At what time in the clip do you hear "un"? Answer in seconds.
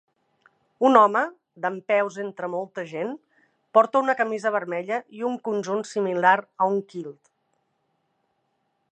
0.87-0.95, 5.33-5.37, 6.77-6.81